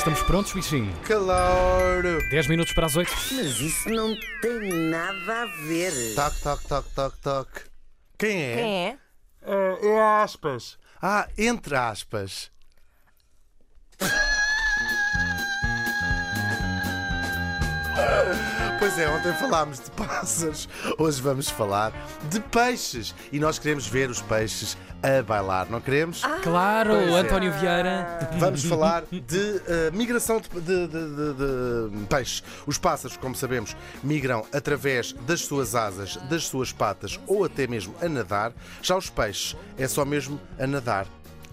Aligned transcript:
Estamos 0.00 0.22
prontos, 0.22 0.54
bichinho? 0.54 0.90
Claro! 1.04 2.26
10 2.30 2.46
minutos 2.46 2.72
para 2.72 2.86
as 2.86 2.96
8. 2.96 3.12
Mas 3.32 3.60
isso 3.60 3.90
não 3.90 4.16
tem 4.40 4.72
nada 4.88 5.42
a 5.42 5.46
ver. 5.66 5.92
Toc, 6.14 6.34
toc, 6.42 6.62
toc, 6.66 6.88
toc, 6.94 7.16
toc. 7.18 7.48
Quem 8.16 8.42
é? 8.42 8.54
Quem 8.54 8.86
é? 8.86 8.98
É, 9.42 9.88
é 9.88 10.22
aspas. 10.22 10.78
Ah, 11.02 11.28
entre 11.36 11.76
aspas. 11.76 12.50
É, 19.00 19.08
ontem 19.08 19.32
falámos 19.34 19.80
de 19.80 19.90
pássaros, 19.92 20.68
hoje 20.98 21.20
vamos 21.22 21.48
falar 21.48 21.92
de 22.28 22.38
peixes. 22.40 23.14
E 23.32 23.38
nós 23.40 23.58
queremos 23.58 23.86
ver 23.86 24.10
os 24.10 24.20
peixes 24.22 24.76
a 25.02 25.22
bailar, 25.22 25.66
não 25.70 25.80
queremos? 25.80 26.22
Claro, 26.42 26.90
Pois 26.90 27.08
é. 27.08 27.18
António 27.20 27.52
Vieira. 27.52 28.28
Vamos 28.38 28.62
falar 28.64 29.04
de 29.10 29.62
eh, 29.66 29.90
migração 29.92 30.40
de, 30.40 30.48
de- 30.60 30.86
de- 30.88 30.88
de- 30.88 31.98
de 32.00 32.06
peixes. 32.06 32.42
Os 32.66 32.76
pássaros, 32.76 33.16
como 33.16 33.34
sabemos, 33.34 33.74
migram 34.02 34.44
através 34.52 35.12
das 35.26 35.40
suas 35.40 35.74
asas, 35.74 36.16
das 36.28 36.44
suas 36.44 36.70
patas 36.72 37.18
ou 37.26 37.44
até 37.44 37.66
mesmo 37.66 37.94
a 38.02 38.08
nadar. 38.08 38.52
Já 38.82 38.96
os 38.96 39.08
peixes 39.08 39.56
é 39.78 39.88
só 39.88 40.04
mesmo 40.04 40.38
a 40.58 40.66
nadar. 40.66 41.06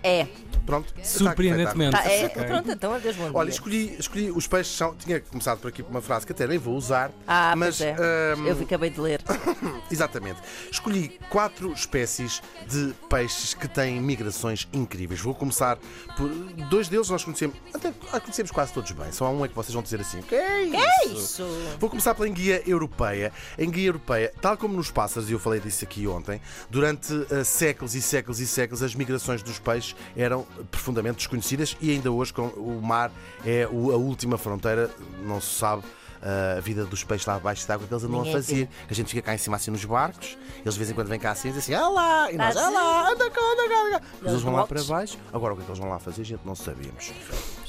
É. 0.04 0.28
Pronto. 0.66 0.94
está 1.02 1.20
Surpreendentemente. 1.20 1.92
Tá, 1.92 2.12
é. 2.12 2.26
Ok. 2.26 2.44
Pronto, 2.44 2.72
então 2.72 2.94
adeus, 2.94 3.16
bom 3.16 3.24
dia. 3.24 3.38
Olha, 3.38 3.50
escolhi, 3.50 3.96
escolhi 3.98 4.30
os 4.32 4.46
peixes 4.48 4.76
são. 4.76 4.94
Tinha 4.96 5.22
começado 5.22 5.60
por 5.60 5.70
aqui 5.70 5.82
por 5.82 5.90
uma 5.90 6.02
frase 6.02 6.26
que 6.26 6.34
até 6.34 6.46
nem 6.46 6.58
vou 6.58 6.76
usar. 6.76 7.10
Ah, 7.26 7.56
mas 7.56 7.78
pois 7.78 7.90
é. 7.90 7.94
ahm, 8.34 8.46
Eu 8.46 8.62
acabei 8.62 8.90
de 8.90 9.00
ler. 9.00 9.22
Exatamente. 9.90 10.42
Escolhi 10.70 11.18
quatro 11.30 11.72
espécies 11.72 12.42
de 12.68 12.94
peixes 13.10 13.54
que 13.54 13.68
têm 13.68 14.02
migrações 14.02 14.68
incríveis. 14.74 15.22
Vou 15.22 15.34
começar 15.34 15.78
por 16.18 16.28
dois 16.70 16.90
deles 16.90 17.10
nós 17.10 17.24
conhecemos, 17.24 17.56
até 17.74 17.94
ah, 18.12 18.20
conhecemos 18.20 18.52
quase 18.52 18.74
todos 18.74 18.92
bem. 18.92 19.10
Só 19.14 19.26
há 19.26 19.30
um 19.30 19.46
é 19.46 19.48
que 19.48 19.56
vocês 19.56 19.74
vão 19.74 19.82
dizer 19.82 20.02
assim. 20.02 20.22
Que 20.22 20.36
é 20.36 20.64
isso? 20.64 20.76
É 20.76 21.06
isso. 21.06 21.48
Vou 21.80 21.90
começar 21.90 22.14
pela 22.14 22.28
enguia 22.28 22.62
europeia. 22.68 23.32
A 23.58 23.64
enguia 23.64 23.88
europeia, 23.88 24.34
tal 24.42 24.58
como 24.58 24.76
nos 24.76 24.92
pássaros, 24.92 25.30
e 25.30 25.34
eu 25.34 25.40
falei 25.40 25.62
disso 25.62 25.86
aqui 25.86 26.06
ontem, 26.08 26.42
durante 26.70 27.14
ah, 27.32 27.46
séculos 27.46 27.96
e 27.96 28.02
séculos 28.02 28.42
e 28.42 28.48
séculos 28.48 28.84
as 28.84 28.94
migrações 28.94 29.42
dos 29.42 29.60
peixes 29.60 29.87
eram 30.16 30.46
profundamente 30.72 31.18
desconhecidas 31.18 31.76
e 31.82 31.92
ainda 31.92 32.12
hoje 32.12 32.34
com 32.34 32.48
o 32.48 32.82
mar 32.82 33.12
é 33.46 33.64
a 33.64 33.70
última 33.70 34.38
fronteira, 34.38 34.90
não 35.24 35.40
se 35.42 35.54
sabe 35.60 35.84
ah, 36.22 36.56
a 36.58 36.62
vida 36.62 36.84
dos 36.86 37.04
peixes 37.04 37.28
lá 37.28 37.36
abaixo 37.36 37.68
d'água 37.68 37.88
que 37.88 37.94
eles 37.94 38.04
andam 38.04 38.18
Ninguém 38.20 38.34
a 38.34 38.36
fazer. 38.38 38.70
A 38.90 38.94
gente 38.94 39.08
fica 39.10 39.22
cá 39.22 39.36
em 39.36 39.38
cima 39.38 39.56
assim 39.58 39.70
nos 39.72 39.86
barcos, 39.86 40.38
eles 40.62 40.74
de 40.74 40.80
vez 40.80 40.90
em 40.90 40.94
quando 40.94 41.08
vêm 41.08 41.20
cá 41.20 41.32
assim 41.32 41.50
e 41.50 41.52
dizem 41.52 41.76
assim, 41.76 41.86
ah 41.86 41.90
lá, 41.90 42.32
e 42.32 42.38
nós, 42.38 42.56
Tá 42.56 42.66
ah 42.66 42.70
lá, 42.72 43.12
anda 43.12 43.30
cá, 43.30 43.42
anda 43.42 43.70
cá, 43.70 43.82
anda 43.88 44.00
cá. 44.00 44.06
Mas 44.22 44.32
eles 44.32 44.42
vão 44.44 44.54
lá 44.54 44.66
para 44.66 44.84
baixo. 44.84 45.18
Agora 45.32 45.54
o 45.54 45.56
que 45.58 45.62
é 45.62 45.66
que 45.66 45.72
eles 45.72 45.80
vão 45.80 45.90
lá 45.90 46.00
fazer, 46.00 46.24
gente, 46.24 46.42
não 46.44 46.56
sabemos. 46.56 47.12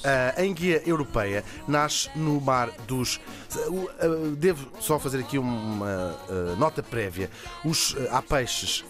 Ah, 0.04 0.32
a 0.36 0.44
enguia 0.44 0.82
europeia 0.86 1.44
nasce 1.66 2.08
no 2.16 2.40
mar 2.40 2.70
dos. 2.86 3.20
o- 3.68 3.88
ah, 4.00 4.34
devo 4.36 4.66
só 4.80 4.98
fazer 4.98 5.18
aqui 5.18 5.36
uma 5.38 6.16
nota 6.56 6.82
prévia. 6.82 7.30
Os, 7.64 7.94
há 8.10 8.22
peixes 8.22 8.84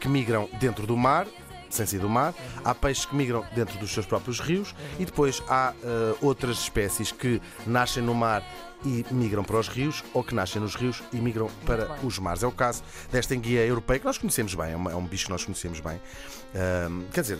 que 0.00 0.08
migram 0.08 0.48
dentro 0.58 0.86
do 0.86 0.96
mar. 0.96 1.26
Sem 1.72 1.86
sair 1.86 2.00
do 2.00 2.08
mar, 2.08 2.34
há 2.62 2.74
peixes 2.74 3.06
que 3.06 3.16
migram 3.16 3.42
dentro 3.54 3.78
dos 3.78 3.90
seus 3.90 4.04
próprios 4.04 4.40
rios 4.40 4.74
e 4.98 5.06
depois 5.06 5.42
há 5.48 5.70
ah, 5.70 6.14
outras 6.20 6.58
espécies 6.58 7.10
que 7.10 7.40
nascem 7.66 8.02
no 8.02 8.14
mar 8.14 8.44
e 8.84 9.06
migram 9.10 9.42
para 9.42 9.58
os 9.58 9.68
rios 9.68 10.04
ou 10.12 10.22
que 10.22 10.34
nascem 10.34 10.60
nos 10.60 10.74
rios 10.74 11.02
e 11.12 11.16
migram 11.16 11.48
para 11.64 11.96
os 12.04 12.18
mares. 12.18 12.42
É 12.42 12.46
o 12.46 12.52
caso 12.52 12.82
desta 13.10 13.34
enguia 13.34 13.64
europeia 13.64 14.00
que 14.00 14.04
nós 14.04 14.18
conhecemos 14.18 14.54
bem, 14.54 14.66
é, 14.66 14.72
é 14.72 14.96
um 14.96 15.06
bicho 15.06 15.24
que 15.26 15.30
nós 15.30 15.44
conhecemos 15.44 15.80
bem. 15.80 15.98
Ahm, 16.54 17.04
quer 17.12 17.22
dizer, 17.22 17.38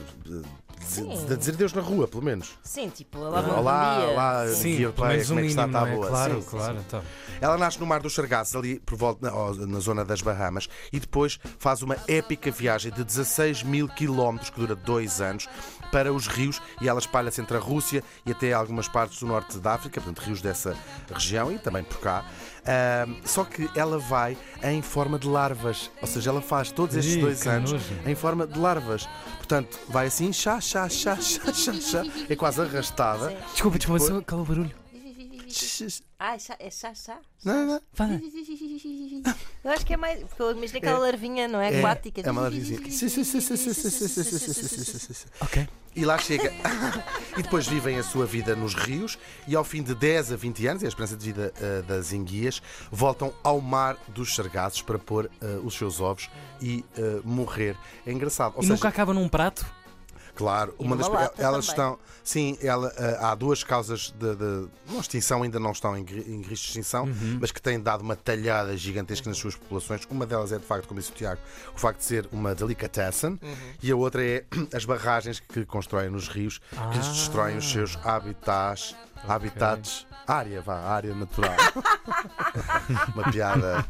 de, 0.83 1.25
de- 1.27 1.37
dizer 1.37 1.55
Deus 1.55 1.73
na 1.73 1.81
rua, 1.81 2.07
pelo 2.07 2.23
menos. 2.23 2.51
Sim, 2.63 2.89
tipo, 2.89 3.17
olá, 3.19 3.41
bom 3.41 3.59
Olá, 3.59 3.97
dia. 3.99 4.07
olá, 4.09 4.47
Sim. 4.47 4.55
Sim, 4.55 4.81
europeia, 4.81 5.23
um 5.23 5.27
como 5.27 5.39
é 5.39 5.41
que 5.43 5.47
está? 5.49 5.65
Está 5.65 5.79
não 5.81 5.87
é? 5.87 5.95
boa? 5.95 6.07
Claro, 6.07 6.33
Sim, 6.35 6.41
sim, 6.41 6.47
claro. 6.49 6.73
sim. 6.77 6.83
então. 6.87 7.03
Ela 7.41 7.57
nasce 7.57 7.79
no 7.79 7.85
Mar 7.85 8.01
dos 8.01 8.13
Sargassos, 8.15 8.55
ali 8.55 8.79
por 8.79 8.97
volta, 8.97 9.29
na, 9.29 9.65
na 9.67 9.79
zona 9.79 10.05
das 10.05 10.21
Bahamas, 10.21 10.67
e 10.91 10.99
depois 10.99 11.39
faz 11.59 11.81
uma 11.81 11.97
épica 12.07 12.51
viagem 12.51 12.91
de 12.91 13.03
16 13.03 13.63
mil 13.63 13.87
quilómetros, 13.87 14.49
que 14.49 14.59
dura 14.59 14.75
dois 14.75 15.19
anos, 15.21 15.47
para 15.91 16.11
os 16.11 16.27
rios, 16.27 16.61
e 16.81 16.89
ela 16.89 16.99
espalha-se 16.99 17.39
entre 17.41 17.55
a 17.57 17.59
Rússia 17.59 18.03
e 18.25 18.31
até 18.31 18.51
algumas 18.53 18.87
partes 18.87 19.19
do 19.19 19.27
norte 19.27 19.59
da 19.59 19.73
África, 19.73 20.01
portanto, 20.01 20.25
rios 20.25 20.41
dessa 20.41 20.75
região 21.13 21.51
e 21.51 21.59
também 21.59 21.83
por 21.83 21.99
cá. 21.99 22.25
Ahm, 22.65 23.15
só 23.25 23.43
que 23.43 23.69
ela 23.75 23.97
vai 23.99 24.37
em 24.63 24.81
forma 24.81 25.19
de 25.19 25.27
larvas, 25.27 25.91
ou 26.01 26.07
seja, 26.07 26.29
ela 26.29 26.41
faz 26.41 26.71
todos 26.71 26.95
estes 26.95 27.15
Ih, 27.15 27.21
dois 27.21 27.45
anos 27.45 27.71
nojo. 27.73 27.85
em 28.05 28.15
forma 28.15 28.47
de 28.47 28.57
larvas. 28.57 29.07
Portanto, 29.37 29.77
vai 29.89 30.07
assim, 30.07 30.31
chá, 30.31 30.61
chá, 30.61 30.87
chá, 30.87 31.17
chá, 31.17 31.51
chá, 31.53 31.73
chá, 31.73 32.03
é 32.29 32.35
quase 32.35 32.61
arrastada. 32.61 33.35
Desculpa, 33.51 33.77
desculpa, 33.77 33.99
só 33.99 34.21
cala 34.21 34.41
o 34.41 34.45
barulho. 34.45 34.82
Ah, 36.19 36.37
é 36.59 36.69
chá-chá? 36.69 37.19
Não, 37.43 37.65
não, 37.65 37.81
Fala. 37.93 38.19
Eu 39.63 39.71
acho 39.71 39.85
que 39.85 39.93
é 39.93 39.97
mais. 39.97 40.23
Porque 40.23 40.41
eu 40.41 40.51
imaginei 40.51 40.79
aquela 40.79 40.99
larvinha, 40.99 41.47
não 41.47 41.59
é? 41.59 41.79
Aquática. 41.79 42.21
É 42.21 42.31
uma 42.31 42.41
larvinha. 42.41 42.79
Sim, 42.89 43.09
sim, 43.09 43.23
sim. 43.23 43.39
Ok. 45.41 45.67
E 45.95 46.05
lá 46.05 46.17
chega. 46.17 46.51
e 47.37 47.43
depois 47.43 47.67
vivem 47.67 47.99
a 47.99 48.03
sua 48.03 48.25
vida 48.25 48.55
nos 48.55 48.73
rios 48.73 49.17
e 49.47 49.55
ao 49.55 49.63
fim 49.63 49.83
de 49.83 49.93
10 49.93 50.31
a 50.31 50.35
20 50.35 50.67
anos, 50.67 50.83
é 50.83 50.87
a 50.87 50.89
esperança 50.89 51.15
de 51.15 51.25
vida 51.25 51.53
uh, 51.57 51.83
das 51.83 52.13
enguias, 52.13 52.61
voltam 52.91 53.33
ao 53.43 53.61
mar 53.61 53.97
dos 54.07 54.33
sargassos 54.33 54.81
para 54.81 54.97
pôr 54.97 55.25
uh, 55.25 55.65
os 55.65 55.75
seus 55.75 56.01
ovos 56.01 56.29
e 56.61 56.83
uh, 56.97 57.21
morrer. 57.23 57.77
É 58.05 58.11
engraçado. 58.11 58.53
Ou 58.55 58.61
e 58.61 58.63
seja... 58.63 58.73
nunca 58.73 58.87
acaba 58.87 59.13
num 59.13 59.29
prato? 59.29 59.65
Claro, 60.35 60.73
uma 60.79 60.95
das 60.95 61.07
elas 61.07 61.37
também. 61.37 61.59
estão, 61.59 61.99
sim, 62.23 62.57
ela, 62.61 62.91
ah, 62.97 63.31
há 63.31 63.35
duas 63.35 63.63
causas 63.63 64.11
de, 64.17 64.35
de 64.35 64.67
extinção 64.99 65.43
ainda 65.43 65.59
não 65.59 65.71
estão 65.71 65.95
em, 65.95 66.01
em 66.01 66.41
risco 66.41 66.53
de 66.65 66.69
extinção, 66.69 67.03
Uhum. 67.05 67.37
mas 67.39 67.51
que 67.51 67.61
têm 67.61 67.79
dado 67.79 68.01
uma 68.01 68.15
talhada 68.15 68.75
gigantesca 68.75 69.29
nas 69.29 69.37
suas 69.37 69.55
populações. 69.55 70.01
Uma 70.09 70.25
delas 70.25 70.51
é 70.51 70.57
de 70.57 70.65
facto, 70.65 70.87
como 70.87 70.99
disse 70.99 71.11
o 71.11 71.15
Tiago, 71.15 71.39
o 71.75 71.79
facto 71.79 71.99
de 71.99 72.05
ser 72.05 72.27
uma 72.31 72.55
delicatessen 72.55 73.37
Uhum. 73.41 73.55
e 73.81 73.91
a 73.91 73.95
outra 73.95 74.25
é 74.25 74.43
as 74.75 74.85
barragens 74.85 75.39
que 75.39 75.65
constroem 75.65 76.09
nos 76.09 76.27
rios, 76.27 76.59
que 76.91 76.97
lhes 76.97 77.07
destroem 77.09 77.57
os 77.57 77.71
seus 77.71 77.95
habitats, 78.03 78.95
habitats, 79.27 80.07
área, 80.27 80.61
vá, 80.61 80.79
área 80.79 81.13
natural. 81.13 81.55
uma 83.13 83.31
piada 83.31 83.85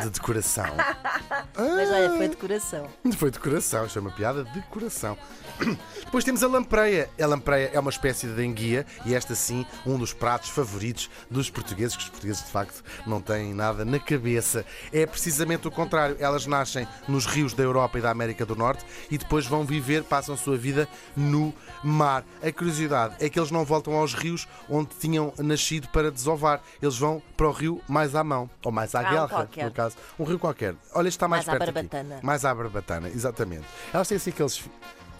de 0.00 0.10
decoração. 0.10 0.64
Mas 1.56 1.90
olha, 1.90 2.10
foi 2.16 2.28
de 2.28 2.36
coração. 2.36 2.88
Foi 3.16 3.30
de 3.30 3.38
coração, 3.38 3.86
isto 3.86 3.98
é 3.98 4.02
uma 4.02 4.10
piada 4.10 4.44
de 4.44 4.60
coração. 4.62 5.16
Depois 6.04 6.24
temos 6.24 6.42
a 6.42 6.48
lampreia. 6.48 7.08
A 7.20 7.26
lampreia 7.26 7.70
é 7.72 7.78
uma 7.78 7.90
espécie 7.90 8.26
de 8.26 8.44
enguia 8.44 8.86
e 9.04 9.14
esta 9.14 9.34
sim, 9.34 9.64
um 9.86 9.98
dos 9.98 10.12
pratos 10.12 10.50
favoritos 10.50 11.10
dos 11.30 11.50
portugueses, 11.50 11.96
que 11.96 12.02
os 12.04 12.08
portugueses 12.08 12.44
de 12.44 12.50
facto 12.50 12.82
não 13.06 13.20
têm 13.20 13.54
nada 13.54 13.84
na 13.84 13.98
cabeça. 13.98 14.64
É 14.92 15.06
precisamente 15.06 15.68
o 15.68 15.70
contrário. 15.70 16.16
Elas 16.18 16.46
nascem 16.46 16.86
nos 17.06 17.26
rios 17.26 17.52
da 17.54 17.62
Europa 17.62 17.98
e 17.98 18.02
da 18.02 18.10
América 18.10 18.44
do 18.46 18.56
Norte 18.56 18.84
e 19.10 19.18
depois 19.18 19.46
vão 19.46 19.64
viver, 19.64 20.02
passam 20.04 20.34
a 20.34 20.38
sua 20.38 20.56
vida 20.56 20.88
no 21.16 21.52
mar. 21.82 22.24
A 22.42 22.50
curiosidade 22.52 23.14
é 23.20 23.28
que 23.28 23.38
eles 23.38 23.50
não 23.50 23.64
voltam 23.64 23.94
aos 23.94 24.14
rios 24.14 24.48
onde 24.68 24.90
tinham 24.98 25.32
nascido 25.38 25.88
para 25.88 26.10
desovar. 26.10 26.60
Eles 26.80 26.96
vão 26.98 27.22
para 27.36 27.46
o 27.48 27.52
rio 27.52 27.80
mais 27.88 28.14
à 28.14 28.24
mão, 28.24 28.48
ou 28.64 28.72
mais 28.72 28.94
à 28.94 29.00
Ah, 29.00 29.10
guerra, 29.10 29.28
qualquer. 29.28 29.64
no 29.66 29.70
caso. 29.72 29.81
Um 30.18 30.24
rio 30.24 30.38
qualquer. 30.38 30.74
Olha, 30.94 31.08
está 31.08 31.26
mais, 31.28 31.46
Mais 31.46 31.56
à 31.56 31.58
perto 31.58 31.76
aqui. 31.78 31.88
barbatana. 31.88 32.20
Mais 32.22 32.44
à 32.44 32.54
barbatana, 32.54 33.08
exatamente. 33.08 33.64
Elas 33.92 34.08
têm 34.08 34.16
assim 34.16 34.30
aqueles 34.30 34.62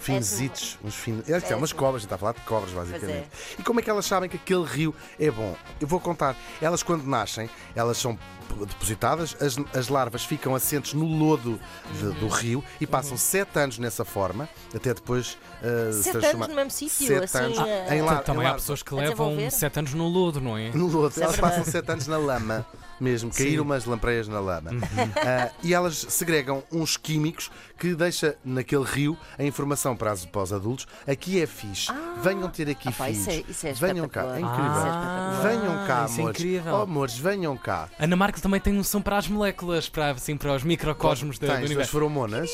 fi- 0.03 0.13
finesitos, 0.13 0.79
uns 0.85 0.95
finos. 0.95 1.29
Elas 1.29 1.43
têm 1.45 1.53
É 1.53 1.57
umas 1.57 1.73
cobras, 1.73 1.97
a 1.97 1.99
gente 2.01 2.05
está 2.07 2.17
a 2.17 2.19
falar 2.19 2.33
de 2.33 2.41
cobras, 2.41 2.73
basicamente. 2.73 3.29
Pois 3.31 3.59
E 3.59 3.63
como 3.63 3.81
é 3.81 3.83
que 3.83 3.91
elas 3.91 4.05
sabem 4.07 4.29
que 4.29 4.37
aquele 4.37 4.65
rio 4.65 4.95
é 5.19 5.31
bom? 5.31 5.57
Eu 5.81 5.87
vou 5.87 6.01
contar. 6.01 6.37
Elas, 6.61 6.83
quando 6.83 7.05
nascem, 7.07 7.49
elas 7.75 7.97
são 7.99 8.19
depositadas, 8.67 9.35
as, 9.41 9.57
as 9.77 9.89
larvas 9.89 10.25
ficam 10.25 10.55
assentes 10.55 10.93
no 10.93 11.05
lodo 11.07 11.59
de- 11.99 12.13
do 12.21 12.29
rio 12.29 12.63
e 12.81 12.87
passam 12.87 13.17
sete 13.17 13.59
anos 13.59 13.79
nessa 13.79 14.05
forma, 14.05 14.49
até 14.75 14.93
depois 14.93 15.39
uh, 15.63 15.93
se 15.93 16.03
Sete 16.05 16.13
transformar- 16.13 16.45
anos 16.45 16.49
no 16.49 16.55
mesmo 16.57 16.71
sítio, 16.71 17.07
Sete 17.07 17.25
assim, 17.25 17.39
anos 17.39 17.59
eh, 17.59 17.97
em, 17.97 18.03
la- 18.03 18.15
em 18.15 18.23
Também 18.23 18.41
há 18.43 18.49
larva. 18.51 18.59
pessoas 18.59 18.83
que 18.83 18.95
levam. 18.95 19.51
7 19.51 19.79
anos 19.79 19.95
no 19.95 20.07
lodo, 20.09 20.41
não 20.41 20.57
é? 20.59 20.71
No 20.71 20.87
lodo. 20.87 21.15
é 21.19 21.25
Elas 21.25 21.37
passam 21.37 21.65
sete 21.65 21.91
anos 21.91 22.07
na 22.07 22.19
lama. 22.19 22.67
Mesmo, 23.01 23.33
caíram 23.33 23.65
umas 23.65 23.85
lampreias 23.85 24.29
na 24.29 24.39
lama. 24.39 24.71
Uhum. 24.71 24.81
Ah, 25.17 25.51
e 25.61 25.75
elas 25.75 26.07
segregam 26.09 26.63
uns 26.71 26.97
químicos 26.97 27.51
que 27.77 27.97
deixa 27.97 28.37
naquele 28.45 28.85
rio 28.85 29.19
a 29.37 29.43
informação 29.43 29.92
para, 29.97 30.13
as- 30.13 30.25
para 30.25 30.43
os 30.43 30.53
adultos. 30.53 30.87
Aqui 31.07 31.41
é 31.41 31.47
fixe. 31.47 31.93
Venham 32.23 32.49
ter 32.49 32.69
aqui 32.69 32.89
Ah, 32.89 32.93
pá, 32.93 33.05
filhos. 33.07 33.21
isso 33.21 33.31
é- 33.31 33.45
isso 33.51 33.67
é 33.67 33.73
venham 33.73 34.09
cá. 34.09 34.23
É 34.37 34.41
incrível. 34.41 34.73
Ah, 34.73 35.41
venham 35.43 35.87
cá, 35.87 36.05
isso 36.09 36.19
é 36.19 36.21
amores. 36.23 36.41
incrível. 36.41 36.73
Oh, 36.75 36.83
amores, 36.83 37.19
venham 37.19 37.57
cá. 37.57 37.89
Ana 37.99 38.17
Marques 38.17 38.41
também 38.43 38.61
tem 38.61 38.79
um 38.79 38.85
som 38.85 39.01
para 39.03 39.17
as 39.19 39.29
moléculas, 39.29 39.89
para, 39.89 40.11
assim, 40.11 40.37
para 40.37 40.55
os 40.55 40.63
microcosmos 40.65 41.39
da- 41.39 41.47
do 41.47 41.51
Tens 41.53 41.59
as 41.61 41.67
universo. 41.67 41.93
feromonas. 41.93 42.51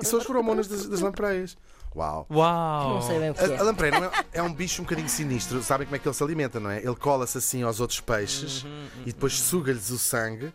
E 0.00 0.06
são 0.06 0.18
as 0.18 0.26
feromonas 0.26 0.66
das, 0.68 0.86
das 0.86 1.00
lampreias. 1.00 1.56
Uau! 1.94 2.24
Uau! 2.30 2.94
Não 2.94 3.02
sei 3.02 3.18
bem 3.18 3.30
o 3.30 3.34
que 3.34 3.40
A, 3.42 3.46
é. 3.48 3.58
a 3.58 3.62
lampreia 3.64 3.98
não 3.98 4.06
é, 4.06 4.10
é 4.34 4.42
um 4.42 4.52
bicho 4.52 4.80
um 4.80 4.84
bocadinho 4.84 5.08
sinistro. 5.08 5.60
Sabem 5.60 5.86
como 5.88 5.96
é 5.96 5.98
que 5.98 6.06
ele 6.06 6.14
se 6.14 6.22
alimenta, 6.22 6.60
não 6.60 6.70
é? 6.70 6.78
Ele 6.78 6.94
cola-se 6.94 7.36
assim 7.36 7.62
aos 7.64 7.80
outros 7.80 7.98
peixes 8.00 8.62
Uhum, 8.62 8.86
e 9.06 9.12
depois 9.12 9.32
suga-lhes 9.40 9.90
o 9.90 9.98
sangue 9.98 10.52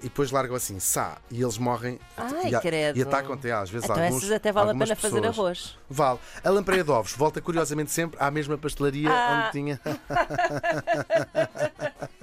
e 0.00 0.04
depois 0.04 0.30
largam 0.30 0.56
assim, 0.56 0.78
sá, 0.80 1.18
e 1.30 1.42
eles 1.42 1.58
morrem 1.58 1.98
Ai, 2.16 2.54
e, 2.54 2.60
credo. 2.60 2.98
e 2.98 3.02
atacam 3.02 3.34
até 3.34 3.52
às 3.52 3.68
vezes 3.70 3.88
Então 3.88 4.02
alguns, 4.02 4.22
essas 4.22 4.32
até 4.32 4.50
vale 4.52 4.70
a 4.70 4.74
pena 4.74 4.96
fazer 4.96 5.20
pessoas. 5.20 5.38
arroz. 5.38 5.78
Vale. 5.90 6.18
A 6.42 6.50
lampreia 6.50 6.82
de 6.82 6.90
ovos 6.90 7.12
volta 7.12 7.40
curiosamente 7.40 7.90
sempre 7.90 8.16
à 8.20 8.30
mesma 8.30 8.56
pastelaria 8.56 9.10
Ah. 9.10 9.42
onde 9.44 9.52
tinha. 9.52 9.80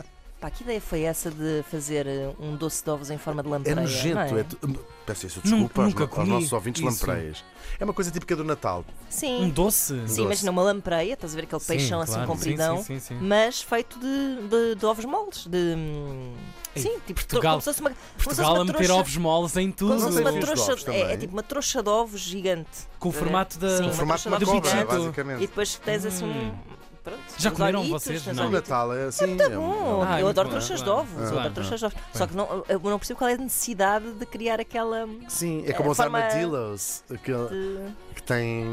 Que 0.55 0.61
ideia 0.63 0.79
foi 0.79 1.01
essa 1.01 1.31
de 1.31 1.63
fazer 1.71 2.05
eh, 2.05 2.29
um 2.39 2.55
doce 2.55 2.83
de 2.83 2.89
ovos 2.91 3.09
em 3.09 3.17
forma 3.17 3.41
de 3.41 3.49
É 3.49 3.51
lampreia? 3.51 3.75
nojento. 3.75 4.15
não 4.15 4.37
É 4.37 4.41
é? 4.41 4.45
Peço 5.05 5.25
isso, 5.25 5.39
Nunca- 5.43 5.49
desculpa 5.49 5.81
aos, 5.81 5.89
nunca 5.93 6.03
aos 6.03 6.11
comi 6.13 6.29
nossos 6.29 6.53
ouvintes 6.53 6.81
isso. 6.81 7.05
lampreias. 7.07 7.43
É 7.79 7.83
uma 7.83 7.93
coisa 7.93 8.11
típica 8.11 8.35
do 8.35 8.43
Natal. 8.43 8.85
Sim. 9.09 9.45
Um 9.45 9.49
doce? 9.49 9.87
Sim, 9.93 9.99
doce. 10.05 10.21
imagina 10.21 10.51
uma 10.51 10.61
lampreia, 10.61 11.13
estás 11.13 11.33
a 11.33 11.35
ver 11.35 11.43
aquele 11.45 11.59
Sim, 11.59 11.67
peixão 11.67 12.01
assim 12.01 12.13
claro. 12.13 12.27
compridão, 12.27 12.77
Sim, 12.77 12.83
sim, 12.83 12.99
sim, 12.99 13.15
sim. 13.19 13.25
mas 13.25 13.61
feito 13.63 13.97
de, 13.99 14.47
de, 14.47 14.75
de 14.75 14.85
ovos 14.85 15.03
moles. 15.05 15.47
De, 15.47 15.57
hum, 15.75 16.33
Ei, 16.75 16.81
sim, 16.83 16.99
tipo 17.05 17.19
Portugal- 17.19 17.53
como 17.53 17.61
se 17.61 17.65
fosse 17.65 17.81
uma, 17.81 17.91
Portugal 18.23 18.49
a 18.51 18.53
uma 18.53 18.65
meter 18.65 18.77
trouxa, 18.77 18.93
ovos 18.93 19.17
moles 19.17 19.57
em 19.57 19.71
tudo. 19.71 19.97
como 19.99 20.11
se 20.13 20.21
uma 20.21 20.33
trouxa, 20.39 20.91
é, 20.91 21.13
é 21.13 21.17
tipo 21.17 21.33
uma 21.33 21.43
trouxa 21.43 21.83
de 21.83 21.89
ovos 21.89 22.21
gigante. 22.21 22.69
Com 22.99 23.09
o 23.09 23.11
formato 23.11 23.57
da. 23.59 23.77
Sim, 23.77 23.83
O 23.83 23.85
uma 23.87 23.93
formato 23.93 24.29
de 24.29 24.37
de 24.39 24.45
cobra, 24.45 24.69
gigante. 24.69 24.93
E 24.93 24.97
basicamente. 24.99 25.39
depois 25.41 25.75
tens 25.83 26.05
assim 26.05 26.25
um. 26.25 26.53
Hum. 27.05 27.09
Pronto, 27.11 27.19
Já 27.37 27.51
comeram 27.51 27.81
olhitos, 27.81 28.01
vocês? 28.03 28.25
Não. 28.27 28.45
Olhitos. 28.47 28.69
Natal 28.69 28.93
é 28.95 29.03
assim. 29.07 29.35
Tá 29.35 29.43
é- 29.43 29.49
bom, 29.49 30.03
Ah, 30.07 30.19
eu 30.19 30.25
muito 30.25 30.29
adoro 30.29 30.49
trouxas 30.49 30.81
de 30.81 30.89
ovos. 30.89 31.09
Ah. 31.11 31.19
Eu 31.19 31.23
adoro 31.25 31.35
Claro, 31.41 31.53
trouxas 31.53 31.79
de 31.79 31.85
ovos. 31.85 31.95
bem. 31.99 32.03
Só 32.13 32.27
que 32.27 32.35
não, 32.35 32.63
eu 32.69 32.79
não 32.79 32.97
percebo 32.99 33.17
qual 33.17 33.29
é 33.29 33.33
a 33.33 33.37
necessidade 33.37 34.11
de 34.13 34.25
criar 34.25 34.59
aquela. 34.61 35.07
Sim, 35.27 35.63
é 35.67 35.73
como 35.73 35.89
É, 35.89 35.91
os 35.91 35.99
armadillos 35.99 37.03
que, 37.23 37.31
de- 37.33 37.91
que 38.15 38.23
tem 38.23 38.63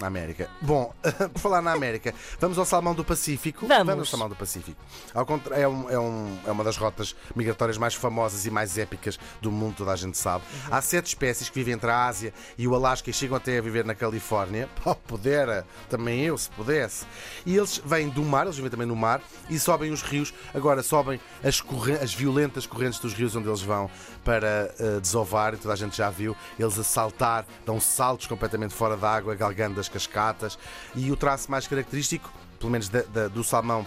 na, 0.00 0.06
América. 0.06 0.48
Bom, 0.60 0.92
por 1.32 1.38
falar 1.40 1.62
na 1.62 1.72
América, 1.72 2.14
vamos 2.40 2.58
ao 2.58 2.64
Salmão 2.64 2.94
do 2.94 3.04
Pacífico. 3.04 3.66
Vamos. 3.66 3.98
ao 3.98 4.04
Salmão 4.04 4.28
do 4.28 4.36
Pacífico. 4.36 4.80
Ao 5.14 5.24
contra- 5.26 5.56
é, 5.56 5.68
um- 5.68 5.88
é 5.90 5.98
um- 5.98 6.38
é 6.46 6.50
uma 6.50 6.64
das 6.64 6.76
rotas 6.76 7.14
migratórias 7.34 7.78
mais 7.78 7.94
famosas 7.94 8.44
e 8.46 8.50
mais 8.50 8.76
épicas 8.78 9.18
do 9.40 9.50
mundo, 9.52 9.76
toda 9.78 9.92
a 9.92 9.96
gente 9.96 10.16
sabe. 10.18 10.44
Uhum. 10.68 10.74
Há 10.74 10.82
sete 10.82 11.06
espécies 11.06 11.48
que 11.48 11.54
vivem 11.54 11.74
entre 11.74 11.90
a 11.90 12.06
Ásia 12.06 12.32
e 12.58 12.66
o 12.66 12.74
Alasca 12.74 13.10
e 13.10 13.12
chegam 13.12 13.36
até 13.36 13.58
a 13.58 13.62
viver 13.62 13.84
na 13.84 13.94
Califórnia. 13.94 14.68
Pô, 14.82 14.94
pudera, 14.94 15.66
também 15.88 16.22
eu, 16.22 16.36
se 16.38 16.50
pudesse. 16.50 17.04
E 17.46 17.56
eles 17.56 17.80
vêm 17.84 18.08
do 18.08 18.22
mar, 18.22 18.44
eles 18.44 18.56
vivem 18.56 18.70
também 18.70 18.86
no 18.86 18.96
mar 18.96 19.20
e 19.48 19.58
sobem 19.58 19.90
os 19.92 20.02
rios. 20.02 20.32
Agora 20.54 20.82
sobem 20.82 21.20
as, 21.44 21.60
corren- 21.60 21.98
as 22.02 22.12
violentas 22.14 22.66
correntes 22.66 22.98
dos 23.00 23.12
rios 23.14 23.34
onde 23.36 23.48
eles 23.48 23.60
vão 23.62 23.90
para 24.24 24.74
eh, 24.78 25.00
desovar, 25.00 25.54
e 25.54 25.56
toda 25.56 25.74
a 25.74 25.76
gente 25.76 25.96
já 25.96 26.10
viu, 26.10 26.36
eles 26.58 26.78
a 26.78 26.84
saltar, 26.84 27.46
dão 27.64 27.80
saltos 27.80 28.26
completamente 28.26 28.74
fora 28.74 28.96
da 28.96 29.10
água, 29.10 29.34
galgando 29.34 29.80
as 29.80 29.88
cascatas. 29.90 30.58
E 30.94 31.10
o 31.10 31.16
traço 31.16 31.50
mais 31.50 31.66
característico, 31.66 32.30
pelo 32.58 32.70
menos 32.72 32.88
da- 32.88 33.02
da- 33.02 33.28
do 33.28 33.42
salmão 33.44 33.84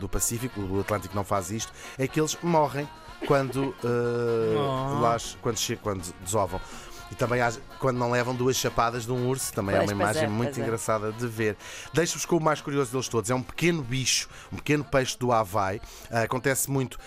do 0.00 0.08
Pacífico, 0.08 0.60
o 0.60 0.80
Atlântico 0.80 1.14
não 1.14 1.24
faz 1.24 1.50
isto, 1.50 1.72
é 1.98 2.06
que 2.08 2.20
eles 2.20 2.36
morrem 2.42 2.88
quando, 3.26 3.74
eh, 3.84 4.56
Oh. 4.58 5.00
lá, 5.00 5.16
quando, 5.40 5.58
quando 5.82 6.14
desovam. 6.22 6.60
E 7.08 7.14
também 7.14 7.40
há- 7.40 7.52
quando 7.78 7.98
não 7.98 8.10
levam 8.10 8.34
duas 8.34 8.56
chapadas 8.56 9.04
de 9.06 9.12
um 9.12 9.28
urso, 9.28 9.52
também 9.52 9.76
é 9.76 9.78
Pois, 9.78 9.90
uma 9.92 9.96
pois 9.96 10.10
imagem 10.16 10.24
é, 10.24 10.28
muito 10.28 10.58
é. 10.58 10.62
engraçada 10.62 11.12
de 11.12 11.24
ver. 11.28 11.56
Deixo-vos 11.94 12.26
com 12.26 12.36
o 12.36 12.42
mais 12.42 12.60
curioso 12.60 12.90
deles 12.90 13.06
todos: 13.06 13.30
é 13.30 13.34
um 13.34 13.42
pequeno 13.44 13.80
bicho, 13.80 14.28
um 14.52 14.56
pequeno 14.56 14.82
peixe 14.82 15.16
do 15.16 15.30
Havaí. 15.30 15.80
Ah, 16.10 16.22
acontece 16.22 16.68
muito 16.68 16.98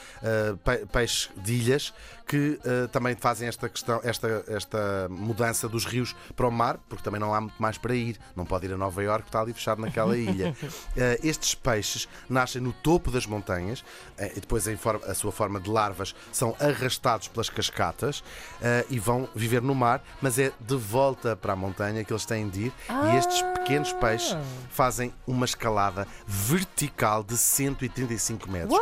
pe- 0.63 0.85
peixe 0.85 1.29
de 1.35 1.53
ilhas 1.53 1.93
que 2.29 2.59
ah, 2.63 2.87
também 2.89 3.15
fazem 3.15 3.47
esta 3.47 3.67
questão, 3.67 3.99
esta, 4.03 4.43
esta 4.47 5.07
mudança 5.09 5.67
dos 5.67 5.83
rios 5.83 6.15
para 6.35 6.47
o 6.47 6.51
mar, 6.51 6.77
porque 6.87 7.03
também 7.03 7.19
não 7.19 7.33
há 7.33 7.41
muito 7.41 7.59
mais 7.59 7.75
para 7.79 7.95
ir. 7.95 8.19
Não 8.35 8.45
pode 8.45 8.67
ir 8.67 8.73
a 8.73 8.77
Nova 8.77 9.03
Iorque, 9.03 9.27
está 9.29 9.41
ali 9.41 9.51
fechado 9.51 9.81
naquela 9.81 10.15
ilha. 10.15 10.55
Ah, 10.95 11.17
estes 11.23 11.55
peixes 11.55 12.07
nascem 12.29 12.61
no 12.61 12.71
topo 12.71 13.09
das 13.09 13.25
montanhas 13.25 13.83
ah, 14.19 14.27
e 14.27 14.39
depois 14.39 14.67
em 14.67 14.77
forma- 14.77 15.05
a 15.07 15.15
sua 15.15 15.31
forma 15.31 15.59
de 15.59 15.71
larvas 15.71 16.13
são 16.31 16.55
arrastados 16.59 17.27
pelas 17.27 17.49
cascatas 17.49 18.23
ah, 18.61 18.85
e 18.91 18.99
vão 18.99 19.27
viver 19.35 19.61
no 19.63 19.73
mar, 19.73 20.03
mas 20.21 20.37
é 20.37 20.51
de 20.59 20.75
volta 20.75 21.35
para 21.35 21.53
a 21.53 21.55
montanha 21.55 22.03
que 22.03 22.13
eles 22.13 22.25
têm 22.27 22.47
de 22.47 22.65
ir. 22.67 22.73
E 23.11 23.17
estes 23.17 23.41
pequenos 23.57 23.91
peixes 23.93 24.37
fazem 24.69 25.11
uma 25.25 25.45
escalada 25.45 26.07
vertical 26.27 27.23
de 27.23 27.35
135 27.35 28.49
metros. 28.51 28.79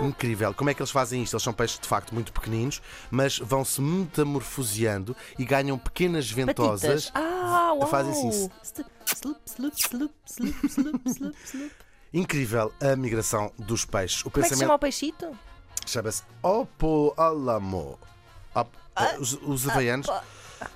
Incrível. 0.00 0.52
Como 0.54 0.70
é 0.70 0.74
que 0.74 0.82
eles 0.82 0.90
fazem 0.90 1.22
isto? 1.22 1.34
Eles 1.34 1.42
são 1.42 1.52
peixes 1.52 1.78
de 1.78 1.86
facto 1.88 2.12
muito 2.14 2.32
pequeninos, 2.32 2.82
mas 3.10 3.38
vão 3.38 3.64
se 3.64 3.80
metamorfoseando 3.80 5.16
e 5.38 5.44
ganham 5.44 5.78
pequenas 5.78 6.30
ventosas. 6.30 7.10
Patitas. 7.10 7.12
Ah, 7.14 7.72
uau. 7.74 7.86
Fazem 7.88 8.12
assim. 8.12 8.50
Slup, 8.62 9.38
slup, 9.46 9.74
slup, 9.76 9.76
slup, 9.76 10.12
slup, 10.26 10.66
slup, 10.68 11.06
slup, 11.08 11.36
slup. 11.46 11.72
Incrível 12.12 12.72
a 12.80 12.94
migração 12.96 13.52
dos 13.58 13.84
peixes. 13.84 14.20
O 14.24 14.30
Como 14.30 14.44
é 14.44 14.48
que 14.48 14.54
se 14.54 14.60
chama 14.60 14.78
pensamento 14.78 15.16
o 15.24 15.26
peixito? 15.26 15.38
chama-se 15.86 16.22
Opo 16.42 17.12
Alamo. 17.16 17.98
Op- 18.54 18.76
Ah, 18.96 19.14
os, 19.18 19.32
os 19.42 19.68
havaianos, 19.68 20.06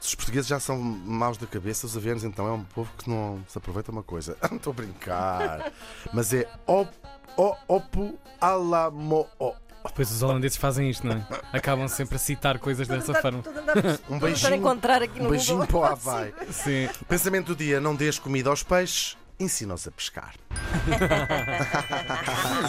se 0.00 0.08
os 0.08 0.14
portugueses 0.14 0.48
já 0.48 0.58
são 0.58 0.76
maus 0.78 1.38
da 1.38 1.46
cabeça, 1.46 1.86
os 1.86 1.96
havaianos 1.96 2.24
então 2.24 2.46
é 2.48 2.52
um 2.52 2.64
povo 2.64 2.90
que 2.98 3.08
não 3.08 3.40
se 3.48 3.56
aproveita 3.58 3.90
uma 3.92 4.02
coisa. 4.02 4.36
Estou 4.52 4.72
a 4.72 4.74
brincar. 4.74 5.72
Mas 6.12 6.32
é 6.32 6.48
Op- 6.66 6.92
O- 7.36 7.56
Opo 7.68 8.18
Alamo. 8.40 9.26
Depois 9.86 10.10
os 10.10 10.22
holandeses 10.22 10.58
fazem 10.58 10.90
isto, 10.90 11.06
não 11.06 11.16
é? 11.16 11.26
Acabam 11.56 11.86
sempre 11.88 12.16
a 12.16 12.18
citar 12.18 12.58
coisas 12.58 12.86
dessa 12.88 13.14
forma. 13.14 13.42
Um 14.10 14.18
beijinho, 14.18 14.56
encontrar 14.56 15.02
aqui 15.02 15.18
no 15.20 15.26
um 15.26 15.30
beijinho 15.30 15.66
para 15.66 15.76
o 15.76 15.84
Havaí. 15.86 16.34
Sim. 16.50 16.88
Pensamento 17.08 17.46
do 17.54 17.56
dia: 17.56 17.80
não 17.80 17.94
dês 17.94 18.18
comida 18.18 18.50
aos 18.50 18.62
peixes, 18.64 19.16
ensina-os 19.38 19.86
a 19.86 19.90
pescar. 19.92 20.34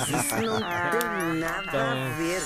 Isso 0.07 0.35
não 0.35 0.59
tem 0.59 1.39
nada 1.39 1.91
a 1.91 2.09
ver. 2.17 2.41